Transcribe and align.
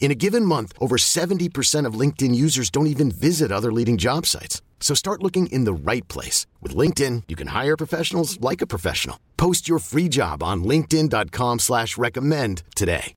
In 0.00 0.10
a 0.10 0.14
given 0.14 0.44
month, 0.44 0.72
over 0.80 0.96
70% 0.96 1.84
of 1.84 2.00
LinkedIn 2.00 2.34
users 2.34 2.70
don't 2.70 2.86
even 2.86 3.10
visit 3.10 3.52
other 3.52 3.70
leading 3.70 3.98
job 3.98 4.24
sites. 4.24 4.62
So 4.80 4.94
start 4.94 5.22
looking 5.22 5.48
in 5.48 5.64
the 5.64 5.92
right 5.92 6.06
place. 6.08 6.46
With 6.62 6.74
LinkedIn, 6.74 7.24
you 7.28 7.36
can 7.36 7.48
hire 7.48 7.76
professionals 7.76 8.40
like 8.40 8.62
a 8.62 8.66
professional. 8.66 9.18
Post 9.36 9.68
your 9.68 9.80
free 9.80 10.08
job 10.08 10.42
on 10.42 10.64
linkedin.com 10.64 11.58
slash 11.58 11.98
recommend 11.98 12.62
today. 12.74 13.14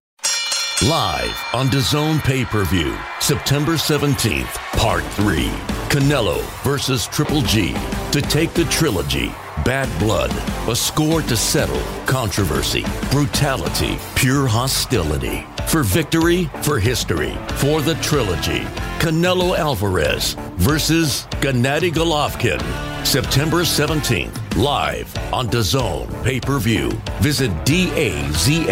Live 0.84 1.46
on 1.54 1.68
DAZN 1.68 2.24
pay-per-view, 2.24 2.98
September 3.20 3.74
17th, 3.74 4.56
Part 4.80 5.04
3. 5.04 5.46
Canelo 5.92 6.42
versus 6.64 7.06
Triple 7.06 7.42
G. 7.44 7.76
To 8.14 8.22
take 8.24 8.56
the 8.56 8.66
trilogy, 8.66 9.28
Bad 9.64 9.88
Blood, 10.00 10.32
a 10.68 10.76
score 10.76 11.22
to 11.22 11.38
settle, 11.38 11.82
controversy, 12.08 12.84
brutality, 13.12 14.00
pure 14.16 14.48
hostility. 14.48 15.46
For 15.68 15.84
victory, 15.84 16.50
for 16.64 16.80
history, 16.80 17.38
for 17.56 17.82
the 17.82 17.96
trilogy. 18.02 18.62
Canelo 19.00 19.58
Alvarez 19.58 20.36
versus 20.56 21.28
Gennady 21.42 21.92
Golovkin. 21.92 22.62
September 23.06 23.62
17th, 23.62 24.58
live 24.58 25.16
on 25.34 25.48
DAZN 25.48 26.24
pay-per-view. 26.24 26.92
Visit 27.22 27.52
DAZN.com. 27.66 28.70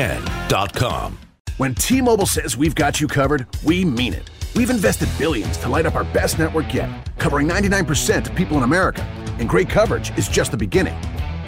When 1.57 1.75
T-Mobile 1.75 2.25
says 2.25 2.55
we've 2.55 2.75
got 2.75 3.01
you 3.01 3.07
covered, 3.07 3.47
we 3.63 3.83
mean 3.83 4.13
it. 4.13 4.29
We've 4.55 4.69
invested 4.69 5.09
billions 5.17 5.57
to 5.57 5.69
light 5.69 5.85
up 5.85 5.95
our 5.95 6.05
best 6.05 6.37
network 6.37 6.73
yet, 6.73 6.89
covering 7.17 7.47
99% 7.47 8.29
of 8.29 8.35
people 8.35 8.57
in 8.57 8.63
America. 8.63 9.01
And 9.39 9.47
great 9.47 9.69
coverage 9.69 10.17
is 10.17 10.27
just 10.27 10.51
the 10.51 10.57
beginning. 10.57 10.97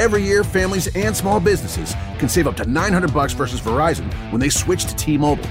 Every 0.02 0.24
year, 0.24 0.44
families 0.44 0.90
and 0.96 1.16
small 1.16 1.40
businesses 1.40 1.94
can 2.18 2.28
save 2.28 2.48
up 2.48 2.58
to 2.58 2.66
900 2.66 3.14
bucks 3.14 3.34
versus 3.34 3.62
Verizon 3.62 4.12
when 4.32 4.42
they 4.42 4.50
switch 4.50 4.86
to 4.86 4.96
T-Mobile. 4.96 5.48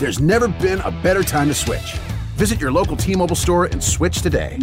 There's 0.00 0.18
never 0.18 0.48
been 0.48 0.80
a 0.80 0.90
better 0.90 1.22
time 1.22 1.46
to 1.46 1.54
switch. 1.54 1.92
Visit 2.34 2.60
your 2.60 2.72
local 2.72 2.96
T-Mobile 2.96 3.36
store 3.36 3.66
and 3.66 3.80
switch 3.80 4.20
today. 4.20 4.58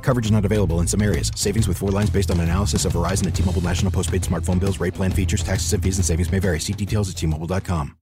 Coverage 0.00 0.24
is 0.24 0.30
not 0.30 0.46
available 0.46 0.80
in 0.80 0.86
some 0.86 1.02
areas. 1.02 1.30
Savings 1.34 1.68
with 1.68 1.76
four 1.76 1.90
lines 1.90 2.08
based 2.08 2.30
on 2.30 2.40
analysis 2.40 2.86
of 2.86 2.94
Verizon 2.94 3.26
and 3.26 3.34
T-Mobile 3.34 3.60
national 3.60 3.92
postpaid 3.92 4.22
smartphone 4.22 4.58
bills. 4.58 4.80
Rate 4.80 4.94
plan 4.94 5.10
features, 5.10 5.42
taxes 5.42 5.70
and 5.74 5.82
fees 5.82 5.98
and 5.98 6.04
savings 6.06 6.32
may 6.32 6.38
vary. 6.38 6.58
See 6.58 6.72
details 6.72 7.10
at 7.10 7.16
T-Mobile.com. 7.16 7.98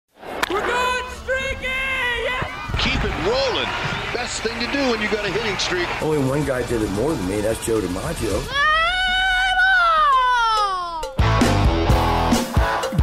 We're 0.48 0.60
going 0.60 1.04
streaky! 1.24 1.66
Yes! 1.66 2.84
Keep 2.84 3.02
it 3.02 3.14
rolling. 3.26 3.68
Best 4.14 4.42
thing 4.44 4.60
to 4.64 4.72
do 4.72 4.92
when 4.92 5.02
you 5.02 5.08
got 5.08 5.26
a 5.26 5.32
hitting 5.32 5.58
streak. 5.58 5.88
Only 6.00 6.18
one 6.18 6.46
guy 6.46 6.64
did 6.68 6.82
it 6.82 6.90
more 6.92 7.12
than 7.12 7.28
me. 7.28 7.40
That's 7.40 7.66
Joe 7.66 7.80
DiMaggio. 7.80 8.46
Ah! 8.48 8.77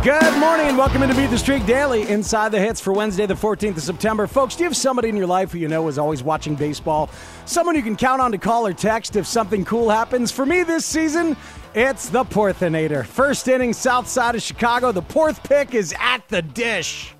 Good 0.05 0.37
morning 0.37 0.67
and 0.67 0.77
welcome 0.77 1.01
into 1.01 1.15
Beat 1.15 1.31
the 1.31 1.37
Streak 1.39 1.65
Daily 1.65 2.07
inside 2.07 2.51
the 2.51 2.59
hits 2.59 2.79
for 2.79 2.93
Wednesday, 2.93 3.25
the 3.25 3.33
14th 3.33 3.77
of 3.77 3.81
September. 3.81 4.27
Folks, 4.27 4.55
do 4.55 4.61
you 4.61 4.69
have 4.69 4.77
somebody 4.77 5.09
in 5.09 5.17
your 5.17 5.25
life 5.25 5.51
who 5.51 5.57
you 5.57 5.67
know 5.67 5.87
is 5.87 5.97
always 5.97 6.21
watching 6.21 6.53
baseball? 6.53 7.09
Someone 7.45 7.75
you 7.75 7.81
can 7.81 7.95
count 7.95 8.21
on 8.21 8.31
to 8.31 8.37
call 8.37 8.67
or 8.67 8.73
text 8.73 9.15
if 9.15 9.25
something 9.25 9.65
cool 9.65 9.89
happens? 9.89 10.31
For 10.31 10.45
me 10.45 10.61
this 10.61 10.85
season, 10.85 11.35
it's 11.73 12.09
the 12.09 12.23
Porthinator. 12.23 13.03
First 13.03 13.47
inning, 13.47 13.73
south 13.73 14.07
side 14.07 14.35
of 14.35 14.43
Chicago. 14.43 14.91
The 14.91 15.01
Porth 15.01 15.41
pick 15.41 15.73
is 15.73 15.91
at 15.99 16.19
the 16.29 16.43
dish. 16.43 17.15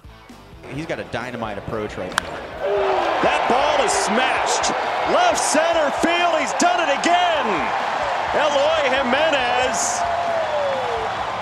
He's 0.71 0.85
got 0.85 0.99
a 0.99 1.05
dynamite 1.05 1.57
approach 1.57 1.97
right 1.97 2.11
now. 2.11 2.29
That 3.23 3.49
ball 3.49 3.83
is 3.83 3.91
smashed. 3.91 4.69
Left 5.11 5.39
center 5.39 5.89
field. 6.05 6.39
He's 6.39 6.53
done 6.61 6.87
it 6.87 6.99
again. 6.99 7.47
Eloy 8.35 8.95
Jimenez 8.95 10.24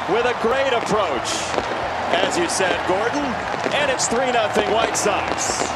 with 0.09 0.25
a 0.25 0.35
great 0.41 0.73
approach. 0.73 1.29
As 2.13 2.37
you 2.37 2.49
said, 2.49 2.77
Gordon. 2.87 3.23
And 3.73 3.89
it's 3.89 4.07
3 4.07 4.31
0 4.31 4.73
White 4.73 4.97
Sox. 4.97 5.71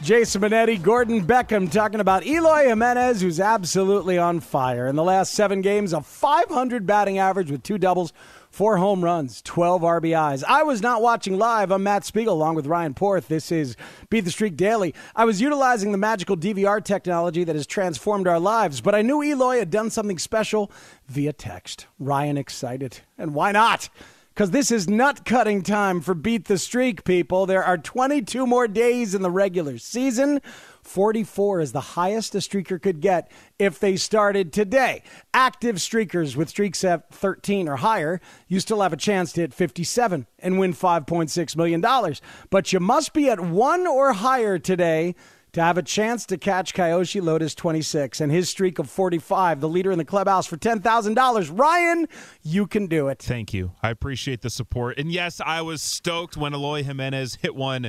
Jason 0.00 0.42
Benetti, 0.42 0.80
Gordon 0.80 1.26
Beckham 1.26 1.70
talking 1.70 1.98
about 1.98 2.26
Eloy 2.26 2.66
Jimenez, 2.68 3.20
who's 3.22 3.40
absolutely 3.40 4.18
on 4.18 4.40
fire. 4.40 4.86
In 4.86 4.96
the 4.96 5.02
last 5.02 5.32
seven 5.32 5.60
games, 5.60 5.92
a 5.92 6.02
500 6.02 6.86
batting 6.86 7.18
average 7.18 7.50
with 7.50 7.62
two 7.62 7.78
doubles, 7.78 8.12
four 8.54 8.76
home 8.76 9.02
runs, 9.02 9.42
12 9.42 9.82
RBIs. 9.82 10.44
I 10.46 10.62
was 10.62 10.80
not 10.80 11.02
watching 11.02 11.36
live. 11.36 11.72
I'm 11.72 11.82
Matt 11.82 12.04
Spiegel 12.04 12.34
along 12.34 12.54
with 12.54 12.68
Ryan 12.68 12.94
Porth. 12.94 13.26
This 13.26 13.50
is 13.50 13.74
Beat 14.10 14.20
the 14.20 14.30
Streak 14.30 14.56
Daily. 14.56 14.94
I 15.16 15.24
was 15.24 15.40
utilizing 15.40 15.90
the 15.90 15.98
magical 15.98 16.36
DVR 16.36 16.82
technology 16.82 17.42
that 17.42 17.56
has 17.56 17.66
transformed 17.66 18.28
our 18.28 18.38
lives, 18.38 18.80
but 18.80 18.94
I 18.94 19.02
knew 19.02 19.24
Eloy 19.24 19.58
had 19.58 19.70
done 19.70 19.90
something 19.90 20.18
special 20.18 20.70
via 21.08 21.32
text. 21.32 21.88
Ryan 21.98 22.36
excited. 22.36 23.00
And 23.18 23.34
why 23.34 23.50
not? 23.50 23.88
Because 24.34 24.50
this 24.50 24.72
is 24.72 24.88
nut 24.88 25.24
cutting 25.24 25.62
time 25.62 26.00
for 26.00 26.12
Beat 26.12 26.46
the 26.46 26.58
Streak, 26.58 27.04
people. 27.04 27.46
There 27.46 27.62
are 27.62 27.78
22 27.78 28.48
more 28.48 28.66
days 28.66 29.14
in 29.14 29.22
the 29.22 29.30
regular 29.30 29.78
season. 29.78 30.40
44 30.82 31.60
is 31.60 31.70
the 31.70 31.80
highest 31.80 32.34
a 32.34 32.38
streaker 32.38 32.82
could 32.82 33.00
get 33.00 33.30
if 33.60 33.78
they 33.78 33.94
started 33.94 34.52
today. 34.52 35.04
Active 35.32 35.76
streakers 35.76 36.34
with 36.34 36.48
streaks 36.48 36.82
at 36.82 37.14
13 37.14 37.68
or 37.68 37.76
higher, 37.76 38.20
you 38.48 38.58
still 38.58 38.82
have 38.82 38.92
a 38.92 38.96
chance 38.96 39.32
to 39.34 39.42
hit 39.42 39.54
57 39.54 40.26
and 40.40 40.58
win 40.58 40.74
$5.6 40.74 41.56
million. 41.56 42.16
But 42.50 42.72
you 42.72 42.80
must 42.80 43.12
be 43.12 43.30
at 43.30 43.38
one 43.38 43.86
or 43.86 44.14
higher 44.14 44.58
today 44.58 45.14
to 45.54 45.62
have 45.62 45.78
a 45.78 45.82
chance 45.82 46.26
to 46.26 46.36
catch 46.36 46.74
Kyoshi 46.74 47.22
Lotus 47.22 47.54
26 47.54 48.20
and 48.20 48.30
his 48.30 48.48
streak 48.48 48.78
of 48.78 48.90
45, 48.90 49.60
the 49.60 49.68
leader 49.68 49.92
in 49.92 49.98
the 49.98 50.04
clubhouse 50.04 50.46
for 50.46 50.56
$10,000. 50.56 51.58
Ryan, 51.58 52.08
you 52.42 52.66
can 52.66 52.86
do 52.86 53.08
it. 53.08 53.22
Thank 53.22 53.54
you. 53.54 53.72
I 53.82 53.90
appreciate 53.90 54.42
the 54.42 54.50
support. 54.50 54.98
And 54.98 55.10
yes, 55.10 55.40
I 55.44 55.62
was 55.62 55.80
stoked 55.80 56.36
when 56.36 56.54
Eloy 56.54 56.82
Jimenez 56.82 57.36
hit 57.36 57.54
one 57.54 57.88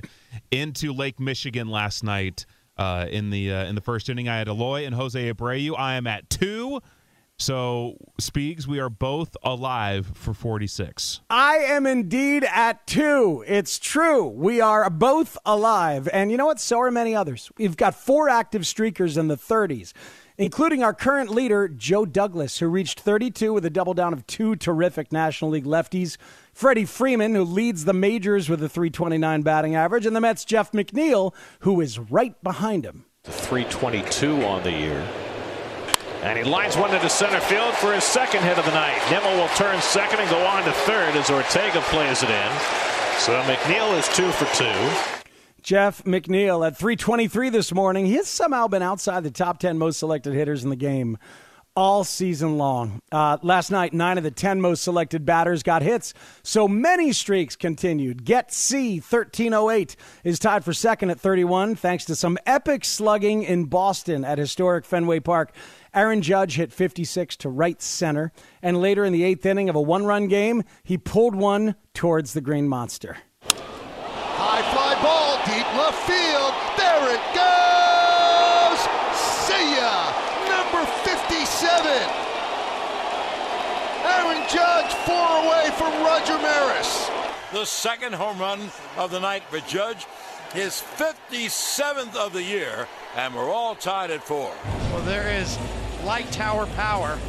into 0.51 0.93
Lake 0.93 1.19
Michigan 1.19 1.67
last 1.67 2.03
night. 2.03 2.45
Uh, 2.77 3.05
in 3.09 3.29
the 3.29 3.53
uh, 3.53 3.63
in 3.63 3.75
the 3.75 3.79
first 3.79 4.09
inning, 4.09 4.27
I 4.27 4.37
had 4.37 4.49
Eloy 4.49 4.85
and 4.85 4.93
Jose 4.93 5.31
Abreu. 5.31 5.79
I 5.79 5.93
am 5.93 6.07
at 6.07 6.29
two. 6.29 6.81
So, 7.37 7.97
Speegs, 8.21 8.65
we 8.65 8.79
are 8.79 8.89
both 8.89 9.35
alive 9.43 10.11
for 10.13 10.33
46. 10.33 11.19
I 11.29 11.57
am 11.57 11.85
indeed 11.85 12.45
at 12.45 12.87
two. 12.87 13.43
It's 13.45 13.77
true. 13.77 14.25
We 14.25 14.61
are 14.61 14.89
both 14.89 15.37
alive. 15.45 16.07
And 16.13 16.31
you 16.31 16.37
know 16.37 16.45
what? 16.45 16.61
So 16.61 16.79
are 16.79 16.91
many 16.91 17.13
others. 17.13 17.51
We've 17.57 17.75
got 17.75 17.93
four 17.93 18.29
active 18.29 18.61
streakers 18.61 19.17
in 19.17 19.27
the 19.27 19.35
30s, 19.35 19.91
including 20.37 20.81
our 20.81 20.93
current 20.93 21.29
leader, 21.29 21.67
Joe 21.67 22.05
Douglas, 22.05 22.59
who 22.59 22.67
reached 22.67 23.01
32 23.01 23.51
with 23.51 23.65
a 23.65 23.69
double 23.69 23.93
down 23.93 24.13
of 24.13 24.25
two 24.27 24.55
terrific 24.55 25.11
National 25.11 25.51
League 25.51 25.65
lefties. 25.65 26.15
Freddie 26.53 26.85
Freeman, 26.85 27.35
who 27.35 27.43
leads 27.43 27.83
the 27.83 27.93
majors 27.93 28.47
with 28.47 28.63
a 28.63 28.69
329 28.69 29.41
batting 29.41 29.75
average, 29.75 30.05
and 30.05 30.15
the 30.15 30.21
Mets' 30.21 30.45
Jeff 30.45 30.71
McNeil, 30.71 31.33
who 31.59 31.81
is 31.81 31.99
right 31.99 32.41
behind 32.41 32.85
him. 32.85 33.03
322 33.25 34.45
on 34.45 34.63
the 34.63 34.71
year. 34.71 35.05
And 36.25 36.39
he 36.39 36.43
lines 36.43 36.75
one 36.75 36.91
into 36.91 37.07
center 37.07 37.39
field 37.39 37.75
for 37.75 37.93
his 37.93 38.03
second 38.03 38.41
hit 38.41 38.57
of 38.57 38.65
the 38.65 38.71
night. 38.71 38.99
Nimmo 39.11 39.37
will 39.37 39.47
turn 39.49 39.79
second 39.79 40.19
and 40.19 40.27
go 40.31 40.43
on 40.43 40.63
to 40.63 40.71
third 40.71 41.15
as 41.15 41.29
Ortega 41.29 41.81
plays 41.81 42.23
it 42.23 42.31
in. 42.31 42.51
So 43.19 43.39
McNeil 43.43 43.95
is 43.95 44.07
two 44.07 44.31
for 44.31 44.45
two. 44.55 45.21
Jeff 45.61 46.03
McNeil 46.03 46.65
at 46.65 46.75
323 46.77 47.49
this 47.49 47.71
morning. 47.71 48.07
He 48.07 48.15
has 48.15 48.27
somehow 48.27 48.67
been 48.67 48.81
outside 48.81 49.23
the 49.23 49.29
top 49.29 49.59
10 49.59 49.77
most 49.77 49.99
selected 49.99 50.33
hitters 50.33 50.63
in 50.63 50.71
the 50.71 50.75
game 50.75 51.19
all 51.75 52.03
season 52.03 52.57
long. 52.57 53.01
Uh, 53.11 53.37
last 53.41 53.71
night, 53.71 53.93
nine 53.93 54.17
of 54.17 54.23
the 54.23 54.31
10 54.31 54.61
most 54.61 54.83
selected 54.83 55.25
batters 55.25 55.63
got 55.63 55.81
hits, 55.81 56.13
so 56.43 56.67
many 56.67 57.11
streaks 57.11 57.55
continued. 57.55 58.23
Get 58.23 58.53
C 58.53 58.99
1308 58.99 59.95
is 60.23 60.39
tied 60.39 60.63
for 60.63 60.73
second 60.73 61.09
at 61.09 61.19
31, 61.19 61.75
thanks 61.75 62.05
to 62.05 62.15
some 62.15 62.37
epic 62.45 62.85
slugging 62.85 63.43
in 63.43 63.65
Boston 63.65 64.23
at 64.23 64.37
historic 64.37 64.85
Fenway 64.85 65.19
Park. 65.19 65.53
Aaron 65.93 66.21
Judge 66.21 66.55
hit 66.55 66.73
56 66.73 67.37
to 67.37 67.49
right 67.49 67.81
center, 67.81 68.31
and 68.61 68.81
later 68.81 69.05
in 69.05 69.13
the 69.13 69.23
eighth 69.23 69.45
inning 69.45 69.69
of 69.69 69.75
a 69.75 69.81
one 69.81 70.05
run 70.05 70.27
game, 70.27 70.63
he 70.83 70.97
pulled 70.97 71.35
one 71.35 71.75
towards 71.93 72.33
the 72.33 72.41
Green 72.41 72.67
Monster. 72.67 73.17
High 74.37 74.61
fly 74.73 74.93
ball, 75.01 75.37
deep 75.47 75.67
left 75.79 76.03
field. 76.03 76.53
There 76.75 77.15
it 77.15 77.23
goes. 77.31 78.79
See 79.47 79.79
ya. 79.79 80.11
Number 80.51 80.83
57. 81.07 81.87
Aaron 84.03 84.41
Judge, 84.55 84.93
four 85.05 85.43
away 85.43 85.69
from 85.77 85.91
Roger 86.01 86.37
Maris. 86.37 87.09
The 87.51 87.65
second 87.65 88.15
home 88.15 88.39
run 88.39 88.71
of 88.95 89.11
the 89.11 89.19
night 89.19 89.43
for 89.49 89.59
Judge, 89.59 90.05
his 90.53 90.81
57th 90.95 92.15
of 92.15 92.31
the 92.31 92.41
year, 92.41 92.87
and 93.17 93.35
we're 93.35 93.49
all 93.49 93.75
tied 93.75 94.11
at 94.11 94.23
four. 94.23 94.53
Well, 94.93 95.01
there 95.01 95.29
is 95.29 95.59
light 96.05 96.31
tower 96.31 96.67
power, 96.67 97.19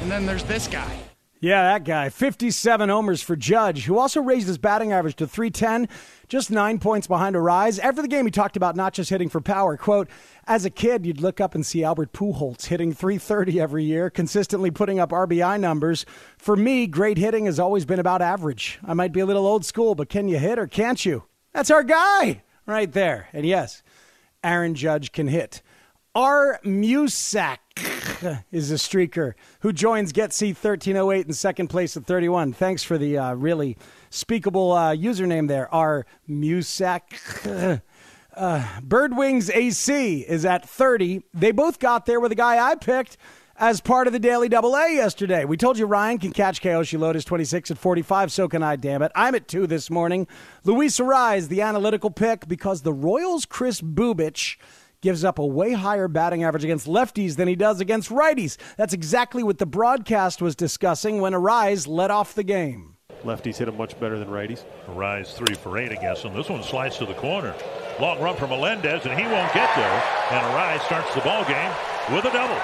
and 0.00 0.08
then 0.08 0.26
there's 0.26 0.44
this 0.44 0.68
guy. 0.68 1.09
Yeah, 1.42 1.62
that 1.62 1.84
guy. 1.84 2.10
57 2.10 2.90
homers 2.90 3.22
for 3.22 3.34
Judge, 3.34 3.86
who 3.86 3.98
also 3.98 4.20
raised 4.20 4.46
his 4.46 4.58
batting 4.58 4.92
average 4.92 5.16
to 5.16 5.26
310, 5.26 5.88
just 6.28 6.50
nine 6.50 6.78
points 6.78 7.06
behind 7.06 7.34
Arraez. 7.34 7.78
After 7.78 8.02
the 8.02 8.08
game, 8.08 8.26
he 8.26 8.30
talked 8.30 8.58
about 8.58 8.76
not 8.76 8.92
just 8.92 9.08
hitting 9.08 9.30
for 9.30 9.40
power. 9.40 9.78
Quote, 9.78 10.10
as 10.46 10.66
a 10.66 10.70
kid, 10.70 11.06
you'd 11.06 11.22
look 11.22 11.40
up 11.40 11.54
and 11.54 11.64
see 11.64 11.82
Albert 11.82 12.12
Pujols 12.12 12.66
hitting 12.66 12.92
330 12.92 13.58
every 13.58 13.84
year, 13.84 14.10
consistently 14.10 14.70
putting 14.70 15.00
up 15.00 15.12
RBI 15.12 15.58
numbers. 15.58 16.04
For 16.36 16.56
me, 16.56 16.86
great 16.86 17.16
hitting 17.16 17.46
has 17.46 17.58
always 17.58 17.86
been 17.86 18.00
about 18.00 18.20
average. 18.20 18.78
I 18.84 18.92
might 18.92 19.12
be 19.12 19.20
a 19.20 19.26
little 19.26 19.46
old 19.46 19.64
school, 19.64 19.94
but 19.94 20.10
can 20.10 20.28
you 20.28 20.38
hit 20.38 20.58
or 20.58 20.66
can't 20.66 21.02
you? 21.06 21.24
That's 21.54 21.70
our 21.70 21.82
guy 21.82 22.42
right 22.66 22.92
there. 22.92 23.28
And 23.32 23.46
yes, 23.46 23.82
Aaron 24.44 24.74
Judge 24.74 25.10
can 25.10 25.28
hit. 25.28 25.62
R. 26.14 26.58
Musak 26.64 27.58
is 28.50 28.72
a 28.72 28.74
streaker 28.74 29.34
who 29.60 29.72
joins 29.72 30.10
Get 30.10 30.32
C 30.32 30.48
1308 30.48 31.26
in 31.26 31.32
second 31.32 31.68
place 31.68 31.96
at 31.96 32.04
31. 32.04 32.52
Thanks 32.52 32.82
for 32.82 32.98
the 32.98 33.16
uh, 33.16 33.34
really 33.34 33.76
speakable 34.10 34.72
uh, 34.72 34.92
username 34.92 35.46
there, 35.46 35.72
R. 35.72 36.06
Musak. 36.28 37.80
Uh, 38.32 38.64
Birdwings 38.80 39.50
AC 39.52 40.20
is 40.20 40.44
at 40.44 40.66
30. 40.66 41.24
They 41.34 41.50
both 41.50 41.80
got 41.80 42.06
there 42.06 42.20
with 42.20 42.30
a 42.30 42.36
guy 42.36 42.64
I 42.64 42.76
picked 42.76 43.16
as 43.56 43.80
part 43.80 44.06
of 44.06 44.12
the 44.12 44.20
Daily 44.20 44.48
Double 44.48 44.76
A 44.76 44.94
yesterday. 44.94 45.44
We 45.44 45.56
told 45.56 45.76
you 45.78 45.84
Ryan 45.84 46.18
can 46.18 46.32
catch 46.32 46.62
Kyoshi 46.62 46.96
Lotus 46.96 47.24
26 47.24 47.72
at 47.72 47.78
45, 47.78 48.30
so 48.30 48.48
can 48.48 48.62
I, 48.62 48.76
damn 48.76 49.02
it. 49.02 49.10
I'm 49.16 49.34
at 49.34 49.48
2 49.48 49.66
this 49.66 49.90
morning. 49.90 50.28
Luis 50.64 50.98
Arraez, 51.00 51.48
the 51.48 51.60
analytical 51.60 52.08
pick, 52.08 52.46
because 52.46 52.82
the 52.82 52.92
Royals' 52.92 53.46
Kris 53.46 53.80
Bubic 53.80 54.56
gives 55.00 55.24
up 55.24 55.38
a 55.38 55.46
way 55.46 55.72
higher 55.72 56.08
batting 56.08 56.44
average 56.44 56.64
against 56.64 56.86
lefties 56.86 57.36
than 57.36 57.48
he 57.48 57.56
does 57.56 57.80
against 57.80 58.10
righties. 58.10 58.56
That's 58.76 58.92
exactly 58.92 59.42
what 59.42 59.58
the 59.58 59.66
broadcast 59.66 60.42
was 60.42 60.54
discussing 60.54 61.20
when 61.20 61.32
Arraez 61.32 61.88
led 61.88 62.10
off 62.10 62.34
the 62.34 62.44
game. 62.44 62.96
Lefties 63.24 63.56
hit 63.56 63.68
him 63.68 63.76
much 63.76 63.98
better 64.00 64.18
than 64.18 64.28
righties. 64.28 64.64
Arraez 64.88 65.34
three 65.34 65.54
for 65.54 65.76
eight 65.78 65.92
against 65.92 66.24
him. 66.24 66.34
This 66.34 66.48
one 66.48 66.62
slides 66.62 66.96
to 66.98 67.06
the 67.06 67.14
corner. 67.14 67.54
Long 68.00 68.20
run 68.20 68.36
from 68.36 68.50
Melendez, 68.50 69.04
and 69.04 69.18
he 69.18 69.26
won't 69.26 69.52
get 69.52 69.68
there. 69.76 70.02
And 70.30 70.46
Arraez 70.46 70.80
starts 70.86 71.14
the 71.14 71.20
ball 71.20 71.44
game 71.44 71.72
with 72.14 72.24
a 72.24 72.30
double. 72.30 72.60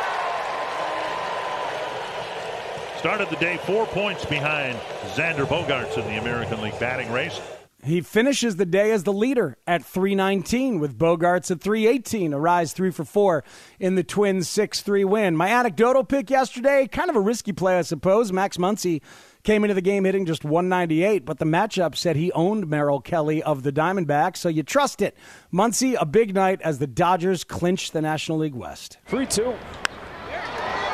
Started 2.98 3.28
the 3.28 3.36
day 3.36 3.58
four 3.58 3.86
points 3.86 4.24
behind 4.24 4.78
Xander 5.14 5.46
Bogaerts 5.46 5.98
in 5.98 6.04
the 6.06 6.18
American 6.18 6.62
League 6.62 6.78
batting 6.80 7.12
race. 7.12 7.38
He 7.86 8.00
finishes 8.00 8.56
the 8.56 8.66
day 8.66 8.90
as 8.90 9.04
the 9.04 9.12
leader 9.12 9.56
at 9.64 9.84
319 9.84 10.80
with 10.80 10.98
Bogaerts 10.98 11.52
at 11.52 11.60
318. 11.60 12.32
Arraez 12.32 12.72
three 12.72 12.90
for 12.90 13.04
four 13.04 13.44
in 13.78 13.94
the 13.94 14.02
Twins 14.02 14.48
6 14.48 14.80
3 14.80 15.04
win. 15.04 15.36
My 15.36 15.48
anecdotal 15.48 16.02
pick 16.02 16.28
yesterday, 16.28 16.88
kind 16.88 17.10
of 17.10 17.14
a 17.14 17.20
risky 17.20 17.52
play, 17.52 17.78
I 17.78 17.82
suppose. 17.82 18.32
Max 18.32 18.56
Muncy 18.56 19.02
came 19.44 19.62
into 19.62 19.74
the 19.74 19.80
game 19.80 20.04
hitting 20.04 20.26
just 20.26 20.44
198, 20.44 21.24
but 21.24 21.38
the 21.38 21.44
matchup 21.44 21.94
said 21.94 22.16
he 22.16 22.32
owned 22.32 22.66
Merrill 22.66 23.00
Kelly 23.00 23.40
of 23.40 23.62
the 23.62 23.72
Diamondbacks, 23.72 24.38
so 24.38 24.48
you 24.48 24.64
trust 24.64 25.00
it. 25.00 25.16
Muncy, 25.52 25.96
a 26.00 26.04
big 26.04 26.34
night 26.34 26.60
as 26.62 26.80
the 26.80 26.88
Dodgers 26.88 27.44
clinch 27.44 27.92
the 27.92 28.02
National 28.02 28.38
League 28.38 28.54
West. 28.54 28.98
3 29.06 29.26
2. 29.26 29.54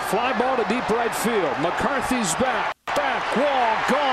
Fly 0.08 0.38
ball 0.38 0.58
to 0.58 0.64
deep 0.64 0.86
right 0.90 1.14
field. 1.14 1.56
McCarthy's 1.56 2.34
back. 2.34 2.74
Back 2.84 3.36
wall 3.36 3.98
gone. 3.98 4.11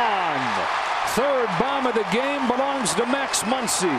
Third 1.15 1.49
bomb 1.59 1.87
of 1.87 1.95
the 1.95 2.05
game 2.13 2.47
belongs 2.47 2.93
to 2.93 3.05
Max 3.07 3.41
Muncy. 3.41 3.89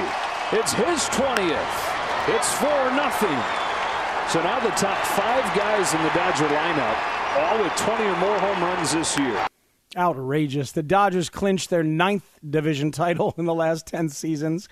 It's 0.53 0.73
his 0.73 1.01
20th. 1.11 1.91
It's 2.29 2.53
4 2.55 2.69
nothing. 2.95 3.37
So 4.31 4.41
now 4.45 4.61
the 4.61 4.71
top 4.71 4.97
five 5.07 5.43
guys 5.57 5.93
in 5.93 6.01
the 6.05 6.11
Dodger 6.11 6.47
lineup, 6.47 6.97
all 7.37 7.63
with 7.65 7.75
20 7.75 8.05
or 8.05 8.17
more 8.19 8.39
home 8.39 8.63
runs 8.63 8.93
this 8.93 9.19
year. 9.19 9.45
Outrageous. 9.97 10.71
The 10.71 10.85
Dodgers 10.85 11.29
clinched 11.29 11.69
their 11.69 11.83
ninth 11.83 12.39
division 12.49 12.93
title 12.93 13.35
in 13.39 13.45
the 13.45 13.55
last 13.55 13.89
10 13.89 14.11
seasons. 14.11 14.69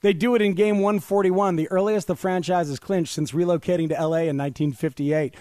They 0.00 0.14
do 0.14 0.34
it 0.34 0.40
in 0.40 0.54
game 0.54 0.76
141, 0.76 1.56
the 1.56 1.70
earliest 1.70 2.06
the 2.06 2.16
franchise 2.16 2.68
has 2.68 2.78
clinched 2.78 3.12
since 3.12 3.32
relocating 3.32 3.90
to 3.90 3.94
LA 3.94 4.24
in 4.24 4.38
1958. 4.38 5.34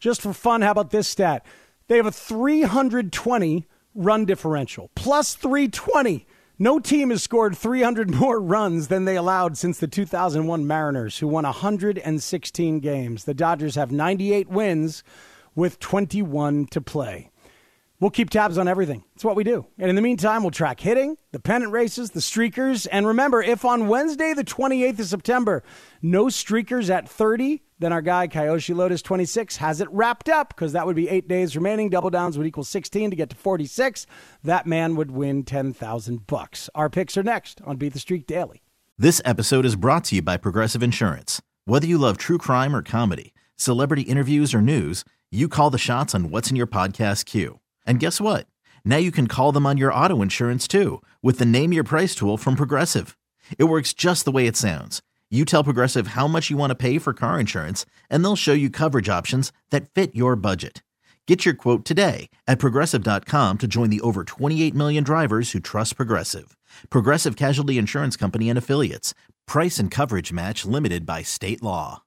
Just 0.00 0.22
for 0.22 0.32
fun, 0.32 0.62
how 0.62 0.70
about 0.70 0.90
this 0.90 1.06
stat? 1.06 1.44
They 1.88 1.96
have 1.96 2.06
a 2.06 2.12
320 2.12 3.66
run 3.94 4.24
differential, 4.24 4.90
plus 4.94 5.34
320. 5.34 6.26
No 6.58 6.80
team 6.80 7.10
has 7.10 7.22
scored 7.22 7.56
300 7.56 8.10
more 8.14 8.40
runs 8.40 8.88
than 8.88 9.04
they 9.04 9.16
allowed 9.16 9.56
since 9.56 9.78
the 9.78 9.86
2001 9.86 10.66
Mariners, 10.66 11.18
who 11.18 11.28
won 11.28 11.44
116 11.44 12.80
games. 12.80 13.24
The 13.24 13.34
Dodgers 13.34 13.76
have 13.76 13.92
98 13.92 14.48
wins 14.48 15.04
with 15.54 15.78
21 15.78 16.66
to 16.66 16.80
play. 16.80 17.30
We'll 18.00 18.10
keep 18.10 18.30
tabs 18.30 18.58
on 18.58 18.68
everything. 18.68 19.02
It's 19.16 19.24
what 19.24 19.34
we 19.34 19.42
do. 19.42 19.66
And 19.76 19.90
in 19.90 19.96
the 19.96 20.02
meantime, 20.02 20.42
we'll 20.42 20.52
track 20.52 20.78
hitting, 20.78 21.16
the 21.32 21.40
pennant 21.40 21.72
races, 21.72 22.10
the 22.10 22.20
streakers. 22.20 22.86
And 22.92 23.06
remember, 23.08 23.42
if 23.42 23.64
on 23.64 23.88
Wednesday, 23.88 24.34
the 24.34 24.44
28th 24.44 25.00
of 25.00 25.06
September, 25.06 25.64
no 26.00 26.26
streakers 26.26 26.90
at 26.90 27.08
30, 27.08 27.62
then 27.78 27.92
our 27.92 28.02
guy, 28.02 28.26
Kyoshi 28.26 28.74
Lotus 28.74 29.02
26, 29.02 29.56
has 29.58 29.80
it 29.80 29.88
wrapped 29.90 30.28
up 30.28 30.48
because 30.48 30.72
that 30.72 30.86
would 30.86 30.96
be 30.96 31.08
eight 31.08 31.28
days 31.28 31.56
remaining. 31.56 31.90
Double 31.90 32.10
downs 32.10 32.36
would 32.36 32.46
equal 32.46 32.64
16 32.64 33.10
to 33.10 33.16
get 33.16 33.30
to 33.30 33.36
46. 33.36 34.06
That 34.42 34.66
man 34.66 34.96
would 34.96 35.10
win 35.10 35.44
10,000 35.44 36.26
bucks. 36.26 36.68
Our 36.74 36.90
picks 36.90 37.16
are 37.16 37.22
next 37.22 37.60
on 37.64 37.76
Beat 37.76 37.92
the 37.92 37.98
Streak 38.00 38.26
Daily. 38.26 38.62
This 38.98 39.22
episode 39.24 39.64
is 39.64 39.76
brought 39.76 40.04
to 40.04 40.16
you 40.16 40.22
by 40.22 40.36
Progressive 40.36 40.82
Insurance. 40.82 41.40
Whether 41.66 41.86
you 41.86 41.98
love 41.98 42.18
true 42.18 42.38
crime 42.38 42.74
or 42.74 42.82
comedy, 42.82 43.32
celebrity 43.54 44.02
interviews 44.02 44.54
or 44.54 44.60
news, 44.60 45.04
you 45.30 45.48
call 45.48 45.70
the 45.70 45.78
shots 45.78 46.14
on 46.14 46.30
what's 46.30 46.50
in 46.50 46.56
your 46.56 46.66
podcast 46.66 47.26
queue. 47.26 47.60
And 47.86 48.00
guess 48.00 48.20
what? 48.20 48.48
Now 48.84 48.96
you 48.96 49.12
can 49.12 49.28
call 49.28 49.52
them 49.52 49.66
on 49.66 49.76
your 49.76 49.92
auto 49.92 50.20
insurance 50.20 50.66
too 50.66 51.00
with 51.22 51.38
the 51.38 51.46
Name 51.46 51.72
Your 51.72 51.84
Price 51.84 52.14
tool 52.14 52.36
from 52.38 52.56
Progressive. 52.56 53.16
It 53.56 53.64
works 53.64 53.92
just 53.92 54.24
the 54.24 54.32
way 54.32 54.46
it 54.46 54.56
sounds. 54.56 55.00
You 55.30 55.44
tell 55.44 55.62
Progressive 55.62 56.08
how 56.08 56.26
much 56.26 56.50
you 56.50 56.56
want 56.56 56.70
to 56.70 56.74
pay 56.74 56.98
for 56.98 57.12
car 57.12 57.38
insurance, 57.38 57.84
and 58.08 58.24
they'll 58.24 58.34
show 58.34 58.54
you 58.54 58.70
coverage 58.70 59.10
options 59.10 59.52
that 59.68 59.90
fit 59.90 60.14
your 60.14 60.36
budget. 60.36 60.82
Get 61.26 61.44
your 61.44 61.52
quote 61.52 61.84
today 61.84 62.30
at 62.46 62.58
progressive.com 62.58 63.58
to 63.58 63.66
join 63.66 63.90
the 63.90 64.00
over 64.00 64.24
28 64.24 64.74
million 64.74 65.04
drivers 65.04 65.50
who 65.50 65.60
trust 65.60 65.96
Progressive. 65.96 66.56
Progressive 66.88 67.36
Casualty 67.36 67.76
Insurance 67.76 68.16
Company 68.16 68.48
and 68.48 68.56
Affiliates. 68.56 69.12
Price 69.46 69.78
and 69.78 69.90
coverage 69.90 70.32
match 70.32 70.64
limited 70.64 71.04
by 71.04 71.22
state 71.22 71.62
law. 71.62 72.02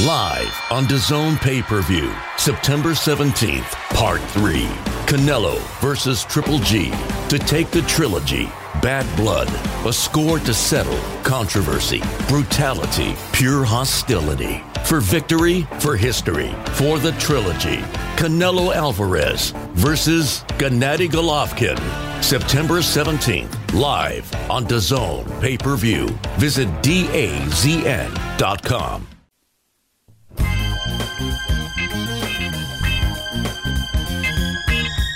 Live 0.00 0.62
on 0.70 0.84
DAZN 0.84 1.38
pay-per-view, 1.40 2.10
September 2.38 2.90
17th, 2.90 3.72
Part 3.94 4.22
3. 4.30 4.64
Canelo 5.06 5.58
versus 5.80 6.24
Triple 6.24 6.60
G. 6.60 6.90
To 7.28 7.38
take 7.38 7.70
the 7.70 7.82
trilogy, 7.82 8.48
Bad 8.80 9.06
Blood, 9.16 9.48
a 9.86 9.92
score 9.92 10.38
to 10.40 10.54
settle, 10.54 10.98
controversy, 11.22 12.02
brutality, 12.28 13.16
pure 13.32 13.64
hostility. 13.64 14.62
For 14.84 15.00
victory, 15.00 15.66
for 15.80 15.96
history, 15.96 16.54
for 16.72 16.98
the 16.98 17.12
trilogy. 17.12 17.78
Canelo 18.16 18.74
Alvarez 18.74 19.50
versus 19.72 20.44
Gennady 20.58 21.08
Golovkin. 21.08 21.78
September 22.22 22.78
17th, 22.78 23.74
live 23.74 24.32
on 24.50 24.64
DAZN 24.66 25.40
pay-per-view. 25.40 26.08
Visit 26.38 26.68
DAZN.com. 26.82 27.98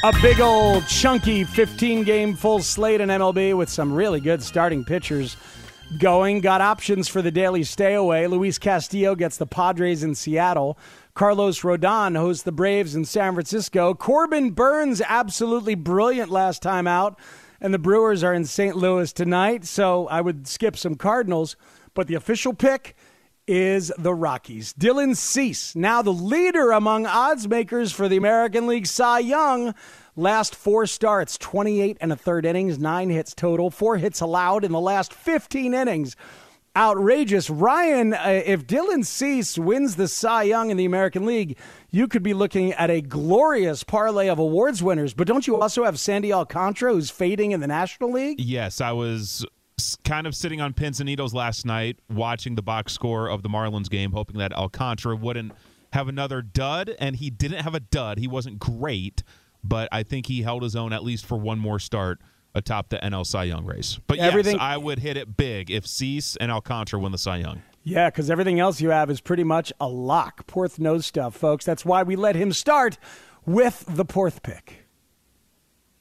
A 0.05 0.13
big 0.21 0.41
old 0.41 0.89
chunky 0.89 1.45
15 1.45 2.03
game 2.03 2.35
full 2.35 2.59
slate 2.59 3.01
in 3.01 3.09
MLB 3.09 3.57
with 3.57 3.69
some 3.69 3.93
really 3.93 4.19
good 4.19 4.43
starting 4.43 4.85
pitchers 4.85 5.37
going. 5.97 6.41
Got 6.41 6.61
options 6.61 7.07
for 7.07 7.23
the 7.23 7.31
daily 7.31 7.63
stay 7.63 7.95
away. 7.95 8.27
Luis 8.27 8.59
Castillo 8.59 9.15
gets 9.15 9.37
the 9.37 9.47
Padres 9.47 10.03
in 10.03 10.17
Seattle. 10.17 10.77
Carlos 11.15 11.61
Rodon 11.61 12.17
hosts 12.17 12.43
the 12.43 12.51
Braves 12.51 12.97
in 12.97 13.05
San 13.05 13.35
Francisco. 13.35 13.95
Corbin 13.95 14.51
Burnes 14.51 15.01
absolutely 15.07 15.77
brilliant 15.77 16.33
last 16.33 16.63
time 16.63 16.89
out. 16.89 17.17
And 17.61 17.73
the 17.73 17.79
Brewers 17.79 18.25
are 18.25 18.35
in 18.35 18.45
St. 18.45 18.75
Louis 18.75 19.13
tonight, 19.13 19.65
so 19.65 20.09
I 20.09 20.21
would 20.21 20.49
skip 20.49 20.77
some 20.77 20.97
Cardinals. 20.97 21.55
But 21.95 22.09
the 22.09 22.17
official 22.17 22.55
pick 22.55 22.97
is 23.47 23.93
the 23.99 24.15
Rockies. 24.15 24.73
Dylan 24.73 25.17
Cease, 25.17 25.75
now 25.75 26.03
the 26.03 26.13
leader 26.13 26.71
among 26.71 27.07
odds 27.07 27.49
makers 27.49 27.93
for 27.93 28.09
the 28.09 28.17
American 28.17 28.67
League 28.67 28.87
Cy 28.87 29.21
Young. 29.21 29.75
Last 30.15 30.55
four 30.55 30.87
starts, 30.87 31.39
28 31.39 31.97
and 32.01 32.13
a 32.13 32.17
third 32.17 32.45
innings, 32.45 32.79
nine 32.79 33.11
hits 33.11 33.35
total, 33.35 33.71
four 33.71 33.97
hits 33.97 34.21
allowed 34.21 34.65
in 34.65 34.73
the 34.73 34.81
last 34.81 35.13
15 35.13 35.75
innings. 35.75 36.17
Outrageous. 36.75 37.51
Ryan, 37.51 38.15
uh, 38.15 38.43
if 38.47 38.67
Dylan 38.67 39.05
Cease 39.05 39.59
wins 39.59 39.97
the 39.97 40.09
Cy 40.09 40.45
Young 40.45 40.71
in 40.71 40.79
the 40.79 40.87
American 40.87 41.27
League, 41.27 41.59
you 41.91 42.09
could 42.09 42.23
be 42.23 42.33
looking 42.33 42.73
at 42.73 42.91
a 42.91 43.03
glorious 43.03 43.85
parlay 43.85 44.29
of 44.29 44.39
awards 44.39 44.83
winners. 44.83 45.13
But 45.13 45.27
don't 45.27 45.47
you 45.47 45.61
also 45.61 45.85
have 45.85 45.99
Sandy 45.99 46.33
Alcantara, 46.33 46.95
who's 46.95 47.11
fading 47.11 47.53
in 47.53 47.61
the 47.61 47.67
National 47.67 48.11
League? 48.11 48.41
Yes, 48.41 48.81
I 48.81 48.93
was 48.93 49.45
kind 50.05 50.27
of 50.27 50.35
sitting 50.35 50.61
on 50.61 50.73
pins 50.73 51.01
and 51.01 51.07
needles 51.07 51.35
last 51.35 51.65
night, 51.67 51.99
watching 52.11 52.55
the 52.55 52.63
box 52.63 52.93
score 52.93 53.29
of 53.29 53.43
the 53.43 53.49
Marlins 53.49 53.89
game, 53.91 54.13
hoping 54.13 54.39
that 54.39 54.53
Alcantara 54.53 55.17
wouldn't 55.17 55.53
have 55.93 56.09
another 56.09 56.41
dud, 56.43 56.95
and 56.99 57.17
he 57.17 57.31
didn't 57.31 57.63
have 57.63 57.75
a 57.75 57.81
dud. 57.81 58.19
He 58.19 58.27
wasn't 58.27 58.59
great, 58.59 59.23
but 59.63 59.89
I 59.93 60.03
think 60.03 60.27
he 60.27 60.43
held 60.43 60.63
his 60.63 60.75
own 60.75 60.93
at 60.93 61.05
least 61.05 61.27
for 61.27 61.37
one 61.39 61.59
more 61.59 61.79
start 61.79 62.21
atop 62.55 62.89
the 62.91 62.99
NL 62.99 63.25
Cy 63.27 63.45
Young 63.45 63.65
race. 63.65 63.99
But 64.07 64.19
Everything- 64.19 64.55
yes, 64.57 64.61
I 64.63 64.77
would 64.77 64.99
hit 64.99 65.17
it 65.17 65.37
big 65.37 65.71
if 65.71 65.87
Cease 65.87 66.37
and 66.37 66.51
Alcantara 66.51 67.01
win 67.01 67.13
the 67.13 67.19
Cy 67.19 67.39
Young. 67.39 67.63
Yeah, 67.83 68.11
because 68.11 68.31
everything 68.31 68.61
else 68.61 68.81
you 68.81 68.91
have 68.91 69.11
is 69.11 69.21
pretty 69.21 69.43
much 69.45 69.73
a 69.81 69.89
lock. 69.89 70.47
Porth 70.47 70.79
knows 70.79 71.05
stuff, 71.05 71.35
folks. 71.35 71.65
That's 71.65 71.85
why 71.85 72.03
we 72.03 72.15
let 72.15 72.37
him 72.37 72.53
start 72.53 72.97
with 73.45 73.85
the 73.89 74.05
Porth 74.05 74.43
pick. 74.43 74.82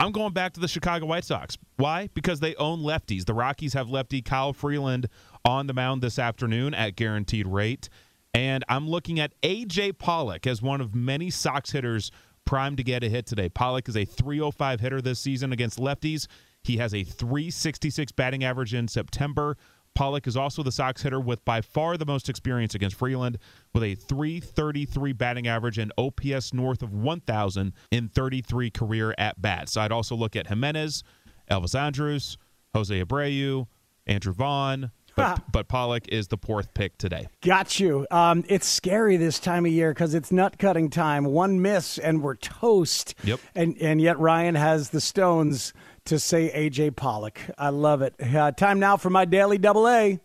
I'm 0.01 0.12
going 0.12 0.34
back 0.34 0.53
to 0.53 0.60
the 0.60 0.67
Chicago 0.67 1.05
White 1.05 1.25
Sox. 1.25 1.60
Why? 1.77 2.10
Because 2.15 2.39
they 2.39 2.55
own 2.55 2.81
lefties. 2.81 3.25
The 3.25 3.36
Rockies 3.36 3.74
have 3.74 3.88
lefty 3.88 4.24
Kyle 4.24 4.51
Freeland 4.51 5.08
on 5.46 5.67
the 5.67 5.75
mound 5.75 6.01
this 6.01 6.17
afternoon 6.17 6.74
at 6.74 6.96
guaranteed 6.96 7.46
rate. 7.46 7.88
And 8.34 8.65
I'm 8.67 8.89
looking 8.89 9.20
at 9.20 9.34
A.J. 9.43 9.93
Pollock 9.93 10.48
as 10.48 10.60
one 10.60 10.81
of 10.81 10.96
many 10.96 11.29
Sox 11.29 11.70
hitters 11.70 12.12
primed 12.46 12.77
to 12.77 12.84
get 12.84 13.03
a 13.03 13.10
hit 13.10 13.27
today. 13.27 13.48
Pollock 13.48 13.88
is 13.88 13.96
a 13.96 14.03
305 14.03 14.79
hitter 14.79 15.01
this 15.01 15.20
season 15.20 15.53
against 15.53 15.77
lefties. 15.77 16.25
He 16.63 16.77
has 16.77 16.96
a 16.96 17.03
366 17.03 18.12
batting 18.13 18.43
average 18.43 18.74
in 18.74 18.88
September. 18.88 19.55
Pollock 19.94 20.28
is 20.28 20.38
also 20.38 20.64
the 20.64 20.72
Sox 20.72 21.02
hitter 21.02 21.20
with 21.20 21.44
by 21.44 21.62
far 21.62 21.98
the 21.98 22.06
most 22.06 22.30
experience 22.30 22.76
against 22.76 22.96
Freeland 22.96 23.38
with 23.74 23.84
a 23.84 23.96
333 23.96 25.14
batting 25.14 25.48
average 25.48 25.78
and 25.78 25.92
OPS 25.98 26.54
north 26.54 26.82
of 26.82 26.94
1,000 26.94 27.74
in 27.92 28.08
33 28.08 28.70
career 28.70 29.14
at 29.18 29.42
bats. 29.42 29.76
I'd 29.76 29.92
also 29.92 30.16
look 30.16 30.36
at 30.36 30.48
Jimenez, 30.48 31.04
Elvis 31.50 31.76
Andrus, 31.78 32.38
Jose 32.74 33.04
Abreu, 33.04 33.68
Andrew 34.08 34.34
Vaughn, 34.34 34.92
but, 35.16 35.52
but 35.52 35.68
Pollock 35.68 36.08
is 36.08 36.28
the 36.28 36.38
Porth 36.38 36.74
pick 36.74 36.98
today. 36.98 37.28
Got 37.42 37.80
you. 37.80 38.08
Um, 38.12 38.44
it's 38.48 38.68
scary 38.68 39.18
this 39.18 39.40
time 39.40 39.66
of 39.66 39.72
year 39.72 39.94
because 39.94 40.14
it's 40.14 40.32
nut 40.32 40.58
cutting 40.58 40.90
time. 40.90 41.26
One 41.26 41.62
miss 41.62 41.98
and 41.98 42.22
we're 42.22 42.36
toast. 42.36 43.16
Yep. 43.24 43.40
And 43.56 43.78
and 43.82 44.02
yet 44.02 44.20
Ryan 44.20 44.56
has 44.56 44.90
the 44.90 45.02
stones 45.02 45.74
to 46.05 46.20
say 46.20 46.51
AJ 46.53 46.96
Pollock. 46.96 47.39
I 47.58 47.70
love 47.70 48.01
it. 48.01 48.15
Uh, 48.22 48.51
time 48.51 48.79
now 48.79 48.98
for 48.98 49.10
my 49.10 49.25
daily 49.25 49.58
double 49.58 49.88
A. 49.88 50.20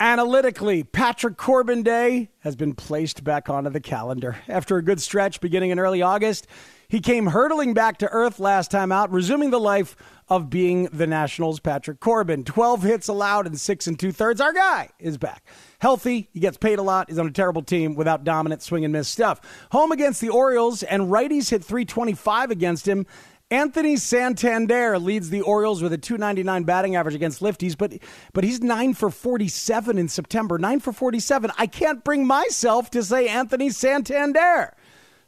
Analytically, 0.00 0.84
Patrick 0.84 1.36
Corbin 1.36 1.82
Day 1.82 2.30
has 2.40 2.54
been 2.54 2.74
placed 2.74 3.24
back 3.24 3.50
onto 3.50 3.70
the 3.70 3.80
calendar. 3.80 4.36
After 4.46 4.76
a 4.76 4.82
good 4.82 5.00
stretch 5.00 5.40
beginning 5.40 5.70
in 5.70 5.80
early 5.80 6.02
August, 6.02 6.46
he 6.88 7.00
came 7.00 7.26
hurtling 7.26 7.74
back 7.74 7.98
to 7.98 8.08
earth 8.08 8.40
last 8.40 8.70
time 8.70 8.90
out, 8.90 9.12
resuming 9.12 9.50
the 9.50 9.60
life 9.60 9.94
of 10.28 10.48
being 10.48 10.84
the 10.84 11.06
Nationals' 11.06 11.60
Patrick 11.60 12.00
Corbin. 12.00 12.44
12 12.44 12.82
hits 12.82 13.08
allowed 13.08 13.46
and 13.46 13.60
six 13.60 13.86
and 13.86 13.98
two 13.98 14.10
thirds. 14.10 14.40
Our 14.40 14.54
guy 14.54 14.88
is 14.98 15.18
back. 15.18 15.44
Healthy, 15.80 16.30
he 16.32 16.40
gets 16.40 16.56
paid 16.56 16.78
a 16.78 16.82
lot, 16.82 17.08
he's 17.08 17.18
on 17.18 17.26
a 17.26 17.30
terrible 17.30 17.62
team 17.62 17.94
without 17.94 18.24
dominant 18.24 18.62
swing 18.62 18.84
and 18.84 18.92
miss 18.92 19.08
stuff. 19.08 19.40
Home 19.72 19.92
against 19.92 20.20
the 20.20 20.30
Orioles, 20.30 20.82
and 20.82 21.04
righties 21.04 21.50
hit 21.50 21.62
325 21.62 22.50
against 22.50 22.88
him. 22.88 23.06
Anthony 23.50 23.96
Santander 23.96 24.98
leads 24.98 25.30
the 25.30 25.40
Orioles 25.40 25.82
with 25.82 25.92
a 25.94 25.98
299 25.98 26.64
batting 26.64 26.96
average 26.96 27.14
against 27.14 27.40
lifties, 27.40 27.76
but 27.76 27.94
but 28.34 28.44
he's 28.44 28.60
9 28.62 28.92
for 28.92 29.10
47 29.10 29.96
in 29.96 30.08
September. 30.08 30.58
9 30.58 30.80
for 30.80 30.92
47. 30.92 31.50
I 31.56 31.66
can't 31.66 32.04
bring 32.04 32.26
myself 32.26 32.90
to 32.90 33.02
say 33.02 33.26
Anthony 33.28 33.70
Santander. 33.70 34.74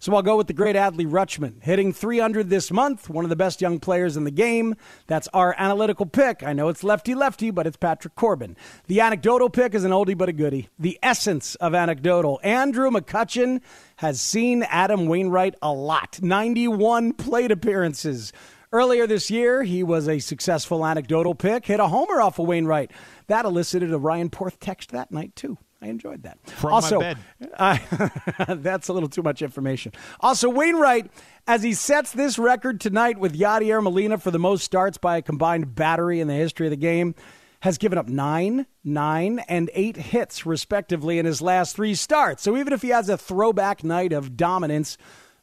So 0.02 0.14
I'll 0.14 0.22
go 0.22 0.38
with 0.38 0.46
the 0.46 0.54
great 0.54 0.76
Adley 0.76 1.06
Rutschman, 1.06 1.62
hitting 1.62 1.92
300 1.92 2.48
this 2.48 2.70
month, 2.70 3.10
one 3.10 3.26
of 3.26 3.28
the 3.28 3.36
best 3.36 3.60
young 3.60 3.78
players 3.78 4.16
in 4.16 4.24
the 4.24 4.30
game. 4.30 4.74
That's 5.08 5.28
our 5.34 5.54
analytical 5.58 6.06
pick. 6.06 6.42
I 6.42 6.54
know 6.54 6.70
it's 6.70 6.82
lefty 6.82 7.14
lefty, 7.14 7.50
but 7.50 7.66
it's 7.66 7.76
Patrick 7.76 8.14
Corbin. 8.14 8.56
The 8.86 9.02
anecdotal 9.02 9.50
pick 9.50 9.74
is 9.74 9.84
an 9.84 9.90
oldie 9.90 10.16
but 10.16 10.30
a 10.30 10.32
goodie. 10.32 10.70
The 10.78 10.98
essence 11.02 11.54
of 11.56 11.74
anecdotal. 11.74 12.40
Andrew 12.42 12.88
McCutchen 12.90 13.60
has 13.96 14.22
seen 14.22 14.62
Adam 14.62 15.06
Wainwright 15.06 15.56
a 15.60 15.70
lot. 15.70 16.18
91 16.22 17.12
plate 17.12 17.52
appearances. 17.52 18.32
Earlier 18.72 19.06
this 19.06 19.30
year, 19.30 19.64
he 19.64 19.82
was 19.82 20.08
a 20.08 20.18
successful 20.18 20.86
anecdotal 20.86 21.34
pick, 21.34 21.66
hit 21.66 21.78
a 21.78 21.88
homer 21.88 22.22
off 22.22 22.38
of 22.38 22.46
Wainwright. 22.46 22.90
That 23.26 23.44
elicited 23.44 23.92
a 23.92 23.98
Ryan 23.98 24.30
Porth 24.30 24.60
text 24.60 24.92
that 24.92 25.12
night, 25.12 25.36
too. 25.36 25.58
I 25.82 25.88
enjoyed 25.88 26.24
that. 26.24 26.38
From 26.46 26.74
also, 26.74 27.00
my 27.00 27.14
bed. 27.14 27.18
I- 27.58 28.54
that's 28.58 28.88
a 28.88 28.92
little 28.92 29.08
too 29.08 29.22
much 29.22 29.40
information. 29.42 29.92
Also, 30.20 30.48
Wainwright, 30.50 31.10
as 31.46 31.62
he 31.62 31.72
sets 31.72 32.12
this 32.12 32.38
record 32.38 32.80
tonight 32.80 33.18
with 33.18 33.38
Yadier 33.38 33.82
Molina 33.82 34.18
for 34.18 34.30
the 34.30 34.38
most 34.38 34.62
starts 34.64 34.98
by 34.98 35.16
a 35.16 35.22
combined 35.22 35.74
battery 35.74 36.20
in 36.20 36.28
the 36.28 36.34
history 36.34 36.66
of 36.66 36.70
the 36.70 36.76
game, 36.76 37.14
has 37.60 37.78
given 37.78 37.98
up 37.98 38.08
nine, 38.08 38.66
nine, 38.84 39.38
and 39.48 39.70
eight 39.74 39.96
hits, 39.96 40.46
respectively, 40.46 41.18
in 41.18 41.26
his 41.26 41.42
last 41.42 41.76
three 41.76 41.94
starts. 41.94 42.42
So 42.42 42.56
even 42.56 42.72
if 42.72 42.82
he 42.82 42.88
has 42.88 43.08
a 43.08 43.18
throwback 43.18 43.84
night 43.84 44.12
of 44.12 44.36
dominance, 44.36 44.96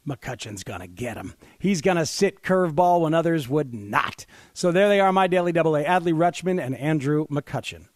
McCutchen's 0.08 0.64
going 0.64 0.80
to 0.80 0.88
get 0.88 1.18
him. 1.18 1.36
He's 1.60 1.82
going 1.82 1.98
to 1.98 2.06
sit 2.06 2.42
curveball 2.42 3.02
when 3.02 3.14
others 3.14 3.48
would 3.50 3.74
not. 3.74 4.26
So 4.54 4.72
there 4.72 4.88
they 4.88 5.00
are, 5.00 5.12
my 5.12 5.28
daily 5.28 5.52
double 5.52 5.76
A 5.76 5.84
Adley 5.84 6.14
Rutschman 6.14 6.64
and 6.64 6.76
Andrew 6.78 7.28
McCutcheon. 7.28 7.88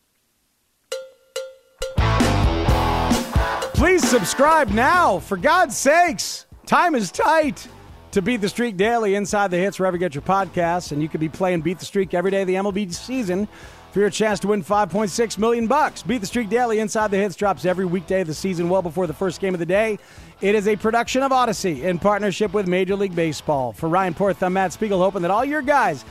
Please 3.81 4.07
subscribe 4.07 4.69
now, 4.69 5.17
for 5.17 5.37
God's 5.37 5.75
sakes. 5.75 6.45
Time 6.67 6.93
is 6.93 7.11
tight 7.11 7.67
to 8.11 8.21
Beat 8.21 8.37
the 8.37 8.47
Streak 8.47 8.77
Daily 8.77 9.15
inside 9.15 9.49
the 9.49 9.57
hits 9.57 9.79
wherever 9.79 9.97
you 9.97 9.99
get 9.99 10.13
your 10.13 10.21
podcasts, 10.21 10.91
and 10.91 11.01
you 11.01 11.09
could 11.09 11.19
be 11.19 11.27
playing 11.27 11.61
Beat 11.61 11.79
the 11.79 11.85
Streak 11.85 12.13
every 12.13 12.29
day 12.29 12.41
of 12.41 12.47
the 12.47 12.53
MLB 12.53 12.93
season 12.93 13.47
for 13.91 13.99
your 13.99 14.11
chance 14.11 14.39
to 14.41 14.49
win 14.49 14.63
5.6 14.63 15.37
million 15.39 15.65
bucks. 15.65 16.03
Beat 16.03 16.19
the 16.19 16.27
Streak 16.27 16.47
Daily 16.47 16.77
inside 16.77 17.09
the 17.09 17.17
hits 17.17 17.35
drops 17.35 17.65
every 17.65 17.85
weekday 17.85 18.21
of 18.21 18.27
the 18.27 18.35
season, 18.35 18.69
well 18.69 18.83
before 18.83 19.07
the 19.07 19.15
first 19.15 19.41
game 19.41 19.55
of 19.55 19.59
the 19.59 19.65
day. 19.65 19.97
It 20.41 20.53
is 20.53 20.67
a 20.67 20.75
production 20.75 21.23
of 21.23 21.31
Audacy 21.31 21.81
in 21.81 21.97
partnership 21.97 22.53
with 22.53 22.67
Major 22.67 22.95
League 22.95 23.15
Baseball. 23.15 23.73
For 23.73 23.89
Ryan 23.89 24.13
Porth, 24.13 24.43
I'm 24.43 24.53
Matt 24.53 24.73
Spiegel, 24.73 24.99
hoping 24.99 25.23
that 25.23 25.31
all 25.31 25.43
your 25.43 25.63
guys 25.63 26.05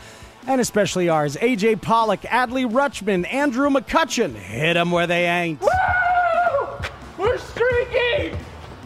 and 0.48 0.60
especially 0.60 1.08
ours, 1.08 1.36
AJ 1.36 1.82
Pollock, 1.82 2.22
Adley 2.22 2.68
Rutschman, 2.68 3.32
Andrew 3.32 3.70
McCutchen, 3.70 4.34
hit 4.34 4.74
them 4.74 4.90
where 4.90 5.06
they 5.06 5.26
ain't. 5.26 5.62
Streaking! 5.62 6.09